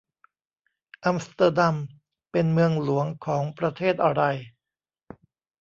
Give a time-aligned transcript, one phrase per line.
[1.03, 1.75] อัมสเตอร์ดัม
[2.31, 4.23] เป็นเมืองหลวงของประเทศอะไร